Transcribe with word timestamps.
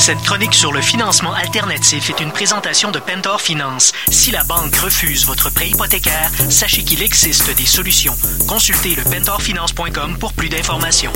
Cette 0.00 0.22
chronique 0.22 0.54
sur 0.54 0.72
le 0.72 0.80
financement 0.80 1.34
alternatif 1.34 2.08
est 2.08 2.20
une 2.20 2.32
présentation 2.32 2.90
de 2.90 2.98
Pentor 2.98 3.38
Finance. 3.38 3.92
Si 4.08 4.30
la 4.30 4.42
banque 4.44 4.74
refuse 4.76 5.26
votre 5.26 5.50
prêt 5.50 5.68
hypothécaire, 5.68 6.30
sachez 6.48 6.82
qu'il 6.84 7.02
existe 7.02 7.54
des 7.54 7.66
solutions. 7.66 8.16
Consultez 8.48 8.94
le 8.94 9.04
pentorfinance.com 9.04 10.16
pour 10.18 10.32
plus 10.32 10.48
d'informations. 10.48 11.12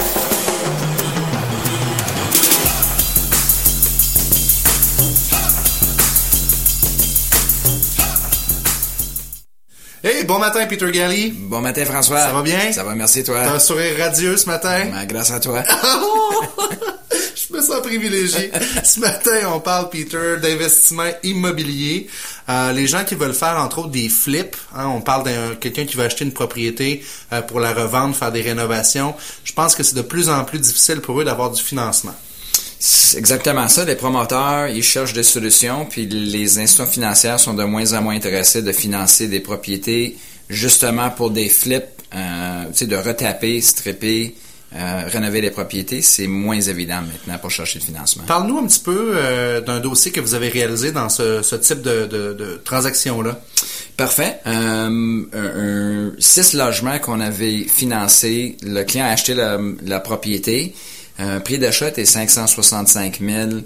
Hey, 10.05 10.25
bon 10.25 10.39
matin, 10.39 10.67
Peter 10.67 10.91
Galley. 10.91 11.33
Bon 11.35 11.63
matin, 11.63 11.87
François. 11.87 12.21
Ça 12.21 12.33
va 12.35 12.43
bien? 12.43 12.71
Ça 12.71 12.85
va, 12.85 12.95
merci, 12.95 13.25
toi. 13.25 13.41
T'as 13.45 13.55
un 13.55 13.59
sourire 13.59 13.97
radieux 13.99 14.37
ce 14.37 14.45
matin? 14.45 14.85
Ben, 14.93 15.07
grâce 15.07 15.31
à 15.31 15.41
toi. 15.41 15.63
Privilégié. 17.83 18.51
ce 18.85 19.01
matin, 19.01 19.53
on 19.55 19.61
parle, 19.61 19.91
Peter, 19.91 20.37
d'investissement 20.41 21.11
immobilier. 21.23 22.09
Euh, 22.49 22.73
les 22.73 22.87
gens 22.87 23.05
qui 23.05 23.15
veulent 23.15 23.35
faire, 23.35 23.59
entre 23.59 23.79
autres, 23.81 23.91
des 23.91 24.09
flips. 24.09 24.57
Hein, 24.75 24.87
on 24.89 25.01
parle 25.01 25.25
d'un 25.25 25.55
quelqu'un 25.57 25.85
qui 25.85 25.97
veut 25.97 26.05
acheter 26.05 26.25
une 26.25 26.33
propriété 26.33 27.05
euh, 27.33 27.43
pour 27.43 27.61
la 27.61 27.73
revendre, 27.73 28.15
faire 28.15 28.33
des 28.33 28.43
rénovations. 28.43 29.15
Je 29.45 29.53
pense 29.53 29.75
que 29.75 29.83
c'est 29.83 29.97
de 29.97 30.03
plus 30.03 30.29
en 30.29 30.45
plus 30.45 30.59
difficile 30.59 31.01
pour 31.01 31.21
eux 31.21 31.25
d'avoir 31.25 31.51
du 31.51 31.63
financement. 31.63 32.15
C'est 32.79 33.19
exactement 33.19 33.69
ça. 33.69 33.85
Les 33.85 33.95
promoteurs, 33.95 34.69
ils 34.69 34.83
cherchent 34.83 35.15
des 35.15 35.23
solutions, 35.23 35.87
puis 35.87 36.07
les 36.07 36.59
institutions 36.59 36.91
financières 36.91 37.41
sont 37.41 37.55
de 37.55 37.65
moins 37.65 37.93
en 37.95 38.03
moins 38.03 38.15
intéressés 38.15 38.61
de 38.61 38.73
financer 38.73 39.29
des 39.29 39.41
propriétés 39.41 40.19
justement 40.51 41.11
pour 41.11 41.31
des 41.31 41.49
flips, 41.49 42.03
euh, 42.15 42.65
de 42.69 42.97
retaper, 42.97 43.61
stripper, 43.63 44.35
euh, 44.75 45.03
rénover 45.07 45.41
les 45.41 45.51
propriétés. 45.51 46.03
C'est 46.03 46.27
moins 46.27 46.61
évident 46.61 47.01
maintenant 47.03 47.39
pour 47.39 47.51
chercher 47.51 47.79
le 47.79 47.85
financement. 47.85 48.25
Parle-nous 48.27 48.59
un 48.59 48.67
petit 48.67 48.81
peu 48.81 49.13
euh, 49.15 49.61
d'un 49.61 49.81
dossier 49.81 50.11
que 50.11 50.21
vous 50.21 50.35
avez 50.35 50.49
réalisé 50.49 50.91
dans 50.93 51.09
ce, 51.09 51.43
ce 51.43 51.57
type 51.57 51.83
de, 51.83 52.07
de, 52.07 52.33
de 52.33 52.61
transaction-là. 52.65 53.41
Parfait. 53.97 54.41
Euh, 54.47 55.23
un, 55.33 56.09
un, 56.09 56.13
six 56.19 56.55
logements 56.55 56.99
qu'on 56.99 57.21
avait 57.21 57.65
financés. 57.65 58.57
Le 58.63 58.83
client 58.83 59.05
a 59.07 59.11
acheté 59.11 59.35
la, 59.35 59.59
la 59.85 60.01
propriété. 60.01 60.75
Euh, 61.21 61.39
prix 61.41 61.59
d'achat 61.59 61.89
était 61.89 62.05
565 62.05 63.21
000 63.21 63.31
euh, 63.33 63.61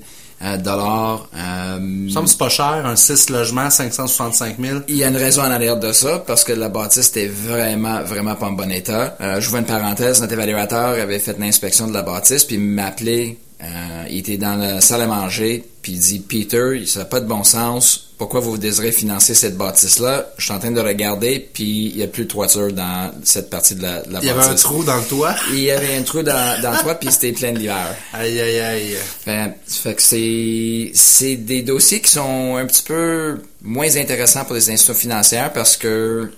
dollars. 0.59 1.29
Euh, 1.35 2.09
Ça 2.13 2.21
me 2.21 2.27
semble 2.27 2.29
pas 2.39 2.49
cher, 2.49 2.83
un 2.87 2.97
6 2.97 3.31
logements, 3.31 3.71
565 3.71 4.57
000. 4.61 4.79
Il 4.89 4.97
y 4.97 5.05
a 5.05 5.09
une 5.09 5.17
raison 5.17 5.43
en 5.43 5.51
arrière 5.51 5.79
de 5.79 5.93
ça, 5.93 6.23
parce 6.27 6.45
que 6.45 6.53
la 6.53 6.69
bâtisse 6.69 7.09
était 7.09 7.27
vraiment, 7.29 8.03
vraiment 8.03 8.35
pas 8.35 8.47
en 8.47 8.53
bon 8.53 8.71
état. 8.71 9.17
Euh, 9.21 9.41
je 9.41 9.49
vois 9.51 9.59
une 9.61 9.65
parenthèse, 9.67 10.21
notre 10.21 10.33
évaluateur 10.35 11.01
avait 11.01 11.19
fait 11.19 11.39
l'inspection 11.39 11.87
de 11.89 11.93
la 11.95 12.03
bâtisse, 12.03 12.45
puis 12.45 12.57
il 12.57 12.63
m'a 12.63 12.87
appelé, 12.87 13.39
euh, 13.63 14.05
il 14.11 14.19
était 14.19 14.37
dans 14.37 14.57
la 14.57 14.81
salle 14.81 15.03
à 15.03 15.07
manger, 15.07 15.65
puis 15.83 15.93
il 15.93 15.99
dit 15.99 16.19
«Peter, 16.29 16.85
ça 16.87 17.01
n'a 17.01 17.05
pas 17.07 17.21
de 17.21 17.27
bon 17.27 17.43
sens, 17.45 18.05
pourquoi 18.19 18.41
vous 18.41 18.59
désirez 18.59 18.91
financer 18.93 19.33
cette 19.35 19.57
bâtisse-là? 19.57 20.31
Je 20.39 20.45
suis 20.45 20.53
en 20.53 20.59
train 20.59 20.73
de 20.73 20.81
regarder, 20.81 21.49
puis 21.53 21.91
il 21.91 21.97
n'y 21.97 22.03
a 22.03 22.09
plus 22.09 22.25
de 22.25 22.29
toiture 22.29 22.73
dans 22.73 23.13
cette 23.23 23.49
partie 23.49 23.77
de 23.77 23.83
la, 23.83 24.03
de 24.03 24.13
la 24.13 24.19
Il 24.21 24.25
y 24.25 24.29
bâtisse. 24.29 24.45
avait 24.45 24.53
un 24.53 24.55
trou 24.57 24.85
dans 24.85 24.97
le 24.97 25.05
toit? 25.05 25.35
Il 25.53 25.61
y 25.61 25.71
avait 25.71 25.97
un 25.97 26.03
trou 26.03 26.23
dans, 26.23 26.61
dans 26.63 26.73
le 26.73 26.79
toit, 26.79 26.95
puis 26.97 27.11
c'était 27.13 27.33
plein 27.33 27.53
d'hiver. 27.53 27.95
Aïe, 28.13 28.41
aïe, 28.41 28.61
aïe. 28.61 28.97
Fait, 29.25 29.55
fait 29.67 29.95
que 29.95 30.03
c'est, 30.03 30.91
c'est 30.95 31.37
des 31.37 31.63
dossiers 31.63 32.01
qui 32.01 32.11
sont 32.11 32.57
un 32.57 32.67
petit 32.67 32.83
peu 32.83 33.39
moins 33.63 33.97
intéressants 33.97 34.45
pour 34.45 34.55
les 34.55 34.71
institutions 34.71 34.95
financières 34.95 35.53
parce 35.53 35.77
que, 35.77 36.31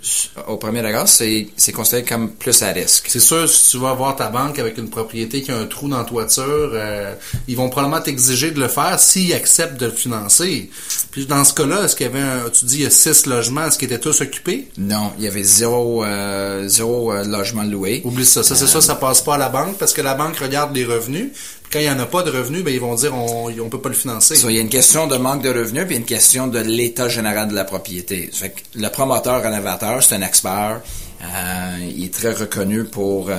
au 0.48 0.56
premier 0.56 0.80
regard, 0.80 1.06
c'est, 1.06 1.48
c'est 1.56 1.72
considéré 1.72 2.04
comme 2.04 2.30
plus 2.30 2.62
à 2.62 2.68
risque. 2.68 3.06
C'est 3.08 3.20
sûr, 3.20 3.48
si 3.48 3.70
tu 3.70 3.78
vas 3.78 3.92
voir 3.92 4.16
ta 4.16 4.28
banque 4.28 4.58
avec 4.58 4.78
une 4.78 4.88
propriété 4.88 5.42
qui 5.42 5.50
a 5.50 5.56
un 5.58 5.66
trou 5.66 5.88
dans 5.88 5.98
la 5.98 6.04
toiture, 6.04 6.70
euh, 6.72 7.14
ils 7.46 7.56
vont 7.56 7.68
probablement 7.68 8.00
t'exiger 8.00 8.52
de 8.52 8.60
le 8.60 8.68
faire 8.68 8.98
s'ils 8.98 9.34
acceptent 9.34 9.78
de 9.78 9.86
le 9.86 9.92
financer. 9.92 10.70
Puis 11.10 11.26
dans 11.26 11.44
ce 11.44 11.52
cas-là, 11.52 11.84
est-ce 11.84 11.94
qu'il 11.94 12.06
y 12.06 12.08
avait 12.08 12.20
un, 12.20 12.48
tu 12.48 12.64
dis 12.64 12.76
il 12.76 12.82
y 12.82 12.86
a 12.86 12.90
six 12.90 13.26
logements, 13.26 13.66
est-ce 13.66 13.78
qu'ils 13.78 13.92
étaient 13.92 14.00
tous 14.00 14.22
occupés? 14.22 14.68
Non, 14.78 15.12
il 15.18 15.24
y 15.24 15.28
avait 15.28 15.42
zéro, 15.42 16.04
euh, 16.04 16.68
zéro 16.68 17.12
euh, 17.12 17.24
logement 17.24 17.64
loué. 17.64 18.00
Oublie 18.04 18.24
ça. 18.24 18.42
Ça, 18.42 18.54
c'est 18.56 18.66
ça, 18.66 18.80
ça 18.80 18.94
passe 18.94 19.20
pas 19.20 19.34
à 19.34 19.38
la 19.38 19.50
banque 19.50 19.76
parce 19.76 19.92
que 19.92 20.00
la 20.00 20.14
banque 20.14 20.38
regarde 20.38 20.74
les 20.74 20.86
revenus. 20.86 21.32
Puis 21.70 21.78
quand 21.78 21.78
il 21.78 21.86
y 21.86 21.90
en 21.90 22.00
a 22.00 22.06
pas 22.06 22.24
de 22.24 22.30
revenus, 22.30 22.64
ben 22.64 22.74
ils 22.74 22.80
vont 22.80 22.96
dire 22.96 23.14
on, 23.14 23.48
on 23.48 23.68
peut 23.68 23.80
pas 23.80 23.90
le 23.90 23.94
financer. 23.94 24.34
Il 24.44 24.54
y 24.54 24.58
a 24.58 24.60
une 24.60 24.68
question 24.68 25.06
de 25.06 25.16
manque 25.16 25.42
de 25.42 25.50
revenus, 25.50 25.86
puis 25.86 25.96
une 25.96 26.04
question 26.04 26.48
de 26.48 26.58
l'état 26.58 27.08
général 27.08 27.48
de 27.48 27.54
la 27.54 27.64
propriété. 27.64 28.28
Fait 28.32 28.50
que 28.50 28.60
le 28.74 28.88
promoteur 28.88 29.40
rénovateur, 29.42 30.02
c'est 30.02 30.16
un 30.16 30.22
expert. 30.22 30.80
Euh, 31.22 31.88
il 31.94 32.06
est 32.06 32.14
très 32.14 32.32
reconnu 32.32 32.84
pour 32.84 33.28
euh, 33.28 33.34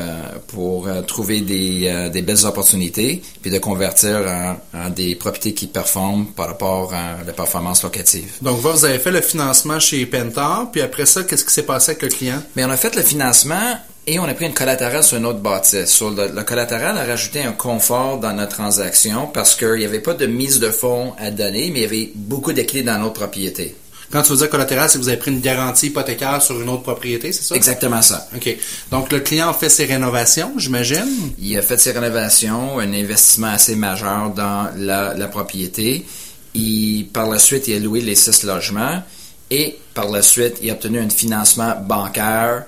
pour 0.48 0.88
euh, 0.88 1.02
trouver 1.02 1.42
des, 1.42 1.88
euh, 1.88 2.10
des 2.10 2.22
belles 2.22 2.46
opportunités, 2.46 3.24
puis 3.42 3.50
de 3.50 3.58
convertir 3.58 4.18
en, 4.28 4.78
en 4.78 4.90
des 4.92 5.16
propriétés 5.16 5.56
qui 5.56 5.66
performent 5.66 6.28
par 6.28 6.48
rapport 6.48 6.94
à 6.94 7.24
la 7.26 7.34
performance 7.34 7.82
locative. 7.82 8.32
Donc 8.44 8.60
vous 8.60 8.86
avez 8.86 9.00
fait 9.00 9.10
le 9.10 9.22
financement 9.22 9.80
chez 9.80 10.06
Pentar, 10.06 10.70
puis 10.72 10.82
après 10.82 11.08
ça, 11.08 11.24
qu'est-ce 11.24 11.44
qui 11.44 11.54
s'est 11.54 11.64
passé 11.64 11.92
avec 11.92 12.04
le 12.04 12.10
client? 12.10 12.44
Mais 12.56 12.64
on 12.64 12.70
a 12.70 12.78
fait 12.78 12.96
le 12.96 13.02
financement 13.02 13.80
et 14.08 14.20
on 14.20 14.24
a 14.26 14.34
pris 14.34 14.46
une 14.46 14.54
collatéral 14.54 15.04
sur 15.04 15.18
une 15.18 15.26
autre 15.26 15.40
bâtisse. 15.40 15.86
Sur 15.86 16.10
le, 16.12 16.28
le 16.28 16.44
collatéral 16.44 16.98
a 16.98 17.06
rajouté 17.06 17.42
un 17.44 17.52
confort 17.52 18.20
dans 18.20 18.34
notre 18.34 18.56
transaction 18.56 19.28
parce 19.28 19.56
qu'il 19.56 19.76
n'y 19.76 19.86
avait 19.86 20.00
pas 20.00 20.14
de 20.14 20.26
mise 20.26 20.60
de 20.60 20.72
fonds 20.72 21.14
à 21.20 21.32
donner, 21.32 21.70
mais 21.72 21.80
il 21.80 21.84
y 21.84 21.86
avait 21.86 22.12
beaucoup 22.16 22.54
de 22.54 22.62
clés 22.64 22.84
dans 22.84 22.98
notre 22.98 23.14
propriété. 23.14 23.76
Quand 24.12 24.24
tu 24.24 24.32
veux 24.34 24.38
dire 24.40 24.50
collatéral, 24.50 24.90
c'est 24.90 24.98
que 24.98 25.04
vous 25.04 25.08
avez 25.08 25.18
pris 25.18 25.32
une 25.32 25.40
garantie 25.40 25.88
hypothécaire 25.88 26.42
sur 26.42 26.62
une 26.62 26.68
autre 26.68 26.84
propriété, 26.84 27.32
c'est 27.32 27.44
ça? 27.44 27.56
Exactement 27.56 28.02
ça. 28.02 28.28
OK. 28.36 28.58
Donc, 28.92 29.10
le 29.10 29.22
client 29.22 29.50
a 29.50 29.54
fait 29.54 29.70
ses 29.70 29.86
rénovations, 29.86 30.52
j'imagine? 30.58 31.32
Il 31.40 31.58
a 31.58 31.62
fait 31.62 31.80
ses 31.80 31.92
rénovations, 31.92 32.80
un 32.80 32.92
investissement 32.92 33.48
assez 33.48 33.76
majeur 33.76 34.32
dans 34.32 34.70
la, 34.76 35.14
la 35.14 35.28
propriété. 35.30 36.06
Il, 36.54 37.08
par 37.14 37.30
la 37.30 37.40
suite, 37.40 37.70
il 37.70 37.76
a 37.76 37.80
loué 37.80 38.02
les 38.02 38.16
six 38.16 38.44
logements 38.44 39.02
et 39.50 39.78
par 39.94 40.10
la 40.10 40.22
suite, 40.22 40.58
il 40.62 40.70
a 40.70 40.74
obtenu 40.74 41.00
un 41.00 41.10
financement 41.10 41.76
bancaire 41.82 42.66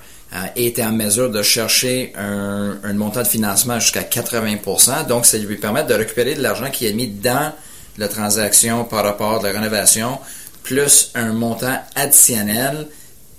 et 0.56 0.68
était 0.68 0.84
en 0.84 0.92
mesure 0.92 1.30
de 1.30 1.42
chercher 1.42 2.14
un, 2.16 2.78
un 2.84 2.94
montant 2.94 3.22
de 3.22 3.28
financement 3.28 3.80
jusqu'à 3.80 4.02
80% 4.02 5.08
Donc, 5.08 5.26
ça 5.26 5.38
lui 5.38 5.58
permet 5.58 5.84
de 5.84 5.94
récupérer 5.94 6.36
de 6.36 6.42
l'argent 6.42 6.70
qu'il 6.72 6.88
a 6.88 6.94
mis 6.94 7.08
dans 7.08 7.54
la 7.98 8.08
transaction 8.08 8.86
par 8.86 9.04
rapport 9.04 9.40
à 9.40 9.44
la 9.44 9.52
rénovation, 9.52 10.18
plus 10.64 11.12
un 11.16 11.34
montant 11.34 11.78
additionnel 11.96 12.88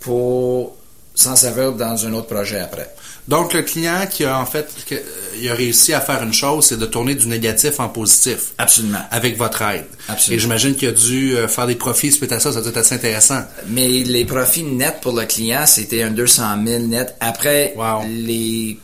pour 0.00 0.76
s'en 1.14 1.36
servir 1.36 1.72
dans 1.72 2.06
un 2.06 2.12
autre 2.12 2.26
projet 2.26 2.58
après. 2.60 2.92
Donc, 3.28 3.54
le 3.54 3.62
client 3.62 4.06
qui 4.10 4.24
a 4.24 4.38
en 4.38 4.44
fait, 4.44 4.68
que- 4.86 4.96
il 5.40 5.48
a 5.48 5.54
réussi 5.54 5.94
à 5.94 6.00
faire 6.00 6.22
une 6.22 6.32
chose, 6.34 6.66
c'est 6.66 6.76
de 6.78 6.84
tourner 6.86 7.14
du 7.14 7.26
négatif 7.26 7.80
en 7.80 7.88
positif. 7.88 8.52
Absolument. 8.58 8.98
Avec 9.10 9.38
votre 9.38 9.62
aide. 9.62 9.86
Absolument. 10.08 10.36
Et 10.36 10.40
j'imagine 10.40 10.74
qu'il 10.76 10.88
a 10.88 10.92
dû 10.92 11.34
euh, 11.36 11.48
faire 11.48 11.66
des 11.66 11.76
profits 11.76 12.12
suite 12.12 12.32
à 12.32 12.40
ça, 12.40 12.52
ça 12.52 12.60
doit 12.60 12.68
être 12.70 12.76
assez 12.76 12.96
intéressant. 12.96 13.42
Mais 13.68 13.88
les 13.88 14.24
profits 14.26 14.64
nets 14.64 15.00
pour 15.00 15.12
le 15.18 15.24
client, 15.24 15.64
c'était 15.66 16.02
un 16.02 16.10
200 16.10 16.42
000 16.66 16.82
net. 16.84 17.14
Après 17.20 17.72
Wow. 17.76 18.02
les 18.08 18.78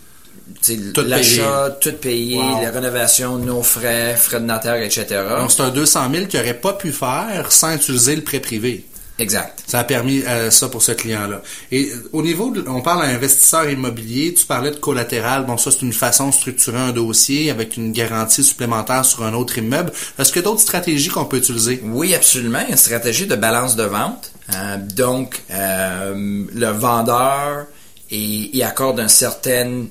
l'achat, 1.06 1.76
tout 1.80 1.92
payé, 1.92 2.36
Wow. 2.38 2.62
la 2.62 2.70
rénovation, 2.70 3.36
nos 3.38 3.62
frais, 3.62 4.16
frais 4.16 4.40
de 4.40 4.46
notaire, 4.46 4.76
etc. 4.82 5.06
Donc, 5.38 5.50
c'est 5.52 5.62
un 5.62 5.70
200 5.70 6.08
000 6.12 6.26
qu'il 6.26 6.40
n'aurait 6.40 6.54
pas 6.54 6.72
pu 6.74 6.92
faire 6.92 7.46
sans 7.50 7.74
utiliser 7.74 8.16
le 8.16 8.22
prêt 8.22 8.40
privé. 8.40 8.84
Exact. 9.20 9.62
Ça 9.66 9.80
a 9.80 9.84
permis 9.84 10.22
euh, 10.26 10.50
ça 10.50 10.68
pour 10.68 10.82
ce 10.82 10.92
client-là. 10.92 11.42
Et 11.70 11.90
euh, 11.92 12.08
au 12.12 12.22
niveau, 12.22 12.50
de, 12.50 12.64
on 12.66 12.80
parle 12.80 13.02
à 13.02 13.06
investisseur 13.06 13.68
immobilier, 13.68 14.32
tu 14.34 14.46
parlais 14.46 14.70
de 14.70 14.76
collatéral. 14.76 15.44
Bon, 15.44 15.58
ça, 15.58 15.70
c'est 15.70 15.82
une 15.82 15.92
façon 15.92 16.28
de 16.28 16.34
structurer 16.34 16.78
un 16.78 16.92
dossier 16.92 17.50
avec 17.50 17.76
une 17.76 17.92
garantie 17.92 18.42
supplémentaire 18.42 19.04
sur 19.04 19.22
un 19.22 19.34
autre 19.34 19.58
immeuble. 19.58 19.92
Est-ce 20.18 20.32
qu'il 20.32 20.40
y 20.40 20.44
a 20.44 20.48
d'autres 20.48 20.62
stratégies 20.62 21.10
qu'on 21.10 21.26
peut 21.26 21.36
utiliser? 21.36 21.82
Oui, 21.84 22.14
absolument. 22.14 22.60
Il 22.60 22.64
y 22.64 22.68
a 22.68 22.70
une 22.70 22.76
stratégie 22.76 23.26
de 23.26 23.36
balance 23.36 23.76
de 23.76 23.84
vente. 23.84 24.32
Euh, 24.54 24.78
donc, 24.78 25.42
euh, 25.50 26.44
le 26.52 26.66
vendeur 26.66 27.66
il, 28.10 28.50
il 28.52 28.62
accorde 28.62 29.00
un 29.00 29.08
certain 29.08 29.84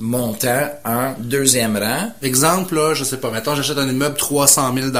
montant 0.00 0.70
en 0.84 1.14
deuxième 1.18 1.76
rang. 1.76 2.10
Exemple, 2.22 2.74
là, 2.74 2.94
je 2.94 3.04
sais 3.04 3.18
pas, 3.18 3.30
mettons, 3.30 3.54
j'achète 3.54 3.78
un 3.78 3.88
immeuble 3.88 4.16
300 4.16 4.74
000 4.74 4.90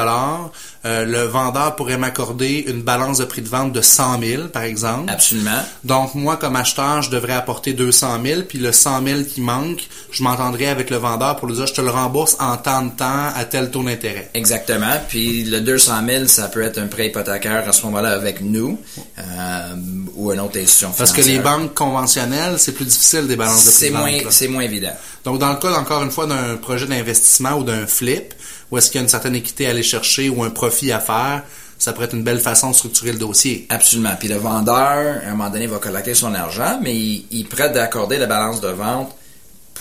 euh, 0.83 1.05
le 1.05 1.21
vendeur 1.23 1.75
pourrait 1.75 1.97
m'accorder 1.97 2.65
une 2.67 2.81
balance 2.81 3.19
de 3.19 3.25
prix 3.25 3.41
de 3.41 3.47
vente 3.47 3.71
de 3.71 3.81
100 3.81 4.19
000 4.19 4.43
par 4.47 4.63
exemple. 4.63 5.11
Absolument. 5.11 5.59
Donc, 5.83 6.15
moi, 6.15 6.37
comme 6.37 6.55
acheteur, 6.55 7.01
je 7.03 7.11
devrais 7.11 7.33
apporter 7.33 7.73
200 7.73 8.19
000 8.23 8.41
puis 8.47 8.57
le 8.57 8.71
100 8.71 9.05
000 9.05 9.23
qui 9.23 9.41
manque, 9.41 9.87
je 10.11 10.23
m'entendrai 10.23 10.67
avec 10.67 10.89
le 10.89 10.97
vendeur 10.97 11.35
pour 11.35 11.47
lui 11.47 11.55
dire, 11.55 11.67
je 11.67 11.73
te 11.73 11.81
le 11.81 11.89
rembourse 11.89 12.35
en 12.39 12.57
temps 12.57 12.83
de 12.83 12.91
temps 12.91 13.29
à 13.35 13.45
tel 13.45 13.69
taux 13.69 13.83
d'intérêt. 13.83 14.29
Exactement. 14.33 14.93
Puis 15.07 15.43
le 15.43 15.61
200 15.61 15.93
000, 16.07 16.25
ça 16.25 16.47
peut 16.47 16.61
être 16.61 16.79
un 16.79 16.87
prêt 16.87 17.07
hypothécaire 17.07 17.67
à 17.67 17.71
ce 17.71 17.85
moment-là 17.85 18.11
avec 18.11 18.41
nous 18.41 18.79
euh, 19.19 19.75
ou 20.21 20.31
une 20.31 20.39
autre 20.39 20.57
institution 20.59 20.91
Parce 20.95 21.11
que 21.11 21.21
les 21.21 21.39
banques 21.39 21.73
conventionnelles, 21.73 22.55
c'est 22.57 22.73
plus 22.73 22.85
difficile 22.85 23.27
des 23.27 23.35
balances 23.35 23.65
de 23.65 23.69
prix 23.69 23.79
c'est 23.79 23.89
de 23.89 23.93
vente, 23.93 24.01
moins, 24.01 24.31
c'est 24.31 24.47
moins 24.47 24.61
évident. 24.61 24.93
Donc, 25.23 25.39
dans 25.39 25.51
le 25.51 25.57
cas, 25.57 25.73
encore 25.73 26.03
une 26.03 26.11
fois, 26.11 26.27
d'un 26.27 26.57
projet 26.57 26.85
d'investissement 26.85 27.53
ou 27.53 27.63
d'un 27.63 27.87
flip, 27.87 28.33
où 28.69 28.77
est-ce 28.77 28.91
qu'il 28.91 28.99
y 28.99 29.01
a 29.01 29.03
une 29.03 29.09
certaine 29.09 29.35
équité 29.35 29.65
à 29.65 29.71
aller 29.71 29.83
chercher 29.83 30.29
ou 30.29 30.43
un 30.43 30.51
profit 30.51 30.91
à 30.91 30.99
faire, 30.99 31.43
ça 31.79 31.93
pourrait 31.93 32.05
être 32.05 32.13
une 32.13 32.23
belle 32.23 32.39
façon 32.39 32.69
de 32.69 32.75
structurer 32.75 33.11
le 33.11 33.17
dossier. 33.17 33.65
Absolument. 33.69 34.15
Puis 34.19 34.27
le 34.27 34.37
vendeur, 34.37 35.21
à 35.25 35.27
un 35.27 35.31
moment 35.31 35.49
donné, 35.49 35.65
va 35.65 35.77
collecter 35.79 36.13
son 36.13 36.35
argent, 36.35 36.79
mais 36.83 36.95
il, 36.95 37.25
il 37.31 37.41
est 37.41 37.49
prêt 37.49 37.71
d'accorder 37.71 38.19
la 38.19 38.27
balance 38.27 38.61
de 38.61 38.69
vente 38.69 39.15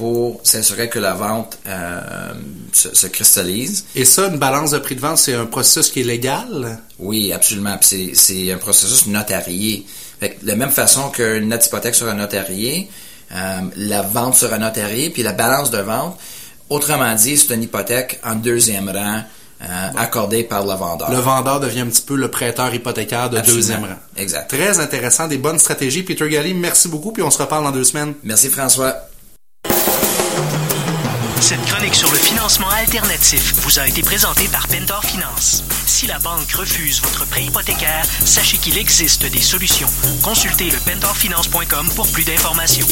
pour 0.01 0.41
s'assurer 0.45 0.89
que 0.89 0.99
la 0.99 1.13
vente 1.13 1.59
euh, 1.67 2.33
se, 2.73 2.95
se, 2.95 3.07
cristallise. 3.07 3.85
Et 3.95 4.07
ça, 4.07 4.29
une 4.29 4.39
balance 4.39 4.71
de 4.71 4.79
prix 4.79 4.95
de 4.97 5.01
vente, 5.01 5.19
c'est 5.19 5.35
un 5.35 5.45
processus 5.45 5.91
qui 5.93 6.01
est 6.01 6.05
légal? 6.05 6.79
Oui, 6.99 7.33
absolument. 7.35 7.79
C'est 7.83 8.51
un 8.51 8.57
processus 8.57 9.07
notarié. 9.07 9.85
Fait 10.21 10.31
que 10.31 10.43
de 10.43 10.47
la 10.47 10.57
même 10.57 10.71
façon 10.71 11.11
qu'une 11.11 11.49
note 11.49 11.67
hypothèque 11.67 11.95
sera 11.95 12.15
notariée, 12.15 12.91
euh, 13.33 13.61
la 13.77 14.03
vente 14.03 14.35
sera 14.35 14.59
notariée, 14.59 15.11
puis 15.11 15.23
la 15.23 15.33
balance 15.33 15.71
de 15.71 15.79
vente, 15.79 16.19
autrement 16.69 17.15
dit, 17.15 17.37
c'est 17.37 17.55
une 17.55 17.63
hypothèque 17.63 18.21
en 18.25 18.35
deuxième 18.35 18.89
rang 18.89 19.23
euh, 19.63 19.89
accordée 19.97 20.43
par 20.45 20.65
le 20.65 20.75
vendeur. 20.75 21.11
Le 21.11 21.19
vendeur 21.19 21.61
devient 21.61 21.81
un 21.81 21.87
petit 21.87 22.03
peu 22.03 22.17
le 22.17 22.29
prêteur 22.29 22.75
hypothécaire 22.75 23.31
de 23.31 23.39
Absolument. 23.39 23.61
deuxième 23.61 23.85
rang. 23.85 23.99
Exact. 24.17 24.49
Très 24.49 24.79
intéressant, 24.81 25.27
des 25.27 25.39
bonnes 25.39 25.59
stratégies. 25.59 26.03
Peter 26.03 26.29
Galli, 26.29 26.55
merci 26.55 26.89
beaucoup, 26.89 27.13
puis 27.13 27.23
on 27.23 27.31
se 27.31 27.39
reparle 27.39 27.65
dans 27.65 27.73
deux 27.73 27.85
semaines. 27.85 28.15
Merci 28.23 28.49
François. 28.49 29.10
Cette 31.41 31.65
chronique 31.65 31.95
sur 31.95 32.11
le 32.11 32.19
financement 32.19 32.69
alternatif 32.69 33.55
vous 33.63 33.79
a 33.79 33.87
été 33.89 34.03
présentée 34.03 34.47
par 34.49 34.69
Pentor 34.69 35.03
Finance. 35.05 35.65
Si 35.87 36.07
la 36.07 36.19
banque 36.19 36.53
refuse 36.53 37.01
votre 37.01 37.27
prêt 37.27 37.45
hypothécaire, 37.45 38.05
sachez 38.25 38.59
qu'il 38.59 38.77
existe 38.77 39.25
des 39.25 39.41
solutions. 39.41 39.89
Consultez 40.23 40.71
le 40.71 40.79
pentorfinance.com 40.79 41.89
pour 41.97 42.13
plus 42.13 42.25
d'informations. 42.25 42.87